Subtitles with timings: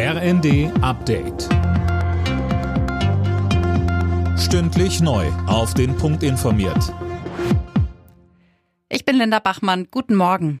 [0.00, 1.48] RND Update.
[4.38, 5.26] Stündlich neu.
[5.48, 6.94] Auf den Punkt informiert.
[8.88, 9.88] Ich bin Linda Bachmann.
[9.90, 10.60] Guten Morgen.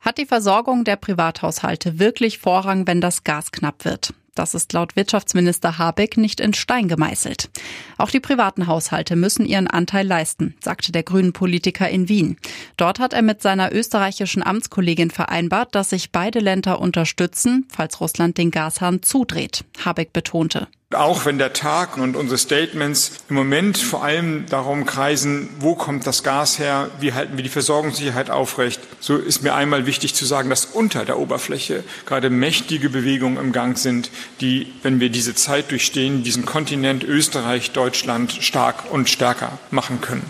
[0.00, 4.12] Hat die Versorgung der Privathaushalte wirklich Vorrang, wenn das Gas knapp wird?
[4.34, 7.50] Das ist laut Wirtschaftsminister Habeck nicht in Stein gemeißelt.
[7.98, 12.36] Auch die privaten Haushalte müssen ihren Anteil leisten, sagte der grünen Politiker in Wien.
[12.76, 18.38] Dort hat er mit seiner österreichischen Amtskollegin vereinbart, dass sich beide Länder unterstützen, falls Russland
[18.38, 19.64] den Gashahn zudreht.
[19.84, 20.68] Habeck betonte.
[20.92, 26.04] Auch wenn der Tag und unsere Statements im Moment vor allem darum kreisen, wo kommt
[26.04, 30.26] das Gas her, wie halten wir die Versorgungssicherheit aufrecht, so ist mir einmal wichtig zu
[30.26, 35.36] sagen, dass unter der Oberfläche gerade mächtige Bewegungen im Gang sind, die, wenn wir diese
[35.36, 40.28] Zeit durchstehen, diesen Kontinent Österreich, Deutschland stark und stärker machen können.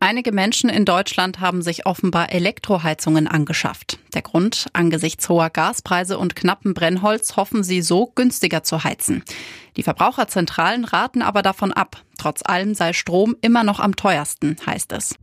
[0.00, 3.98] Einige Menschen in Deutschland haben sich offenbar Elektroheizungen angeschafft.
[4.14, 9.22] Der Grund, angesichts hoher Gaspreise und knappen Brennholz hoffen sie so günstiger zu heizen.
[9.76, 12.02] Die Verbraucherzentralen raten aber davon ab.
[12.18, 15.14] Trotz allem sei Strom immer noch am teuersten, heißt es.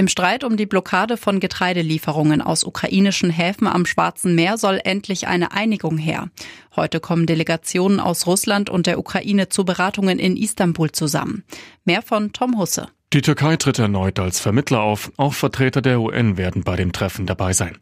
[0.00, 5.26] Im Streit um die Blockade von Getreidelieferungen aus ukrainischen Häfen am Schwarzen Meer soll endlich
[5.26, 6.30] eine Einigung her.
[6.74, 11.44] Heute kommen Delegationen aus Russland und der Ukraine zu Beratungen in Istanbul zusammen.
[11.84, 12.88] Mehr von Tom Husse.
[13.12, 15.12] Die Türkei tritt erneut als Vermittler auf.
[15.18, 17.76] Auch Vertreter der UN werden bei dem Treffen dabei sein.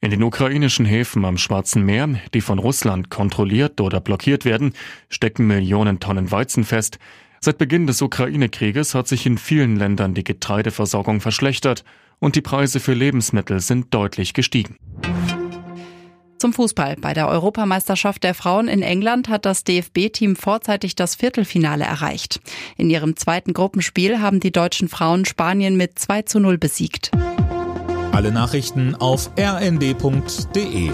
[0.00, 4.72] In den ukrainischen Häfen am Schwarzen Meer, die von Russland kontrolliert oder blockiert werden,
[5.10, 6.98] stecken Millionen Tonnen Weizen fest.
[7.40, 11.84] Seit Beginn des Ukraine-Krieges hat sich in vielen Ländern die Getreideversorgung verschlechtert
[12.18, 14.76] und die Preise für Lebensmittel sind deutlich gestiegen.
[16.38, 16.96] Zum Fußball.
[17.00, 22.40] Bei der Europameisterschaft der Frauen in England hat das DFB-Team vorzeitig das Viertelfinale erreicht.
[22.76, 27.10] In ihrem zweiten Gruppenspiel haben die deutschen Frauen Spanien mit 2 zu 0 besiegt.
[28.12, 30.90] Alle Nachrichten auf rnd.de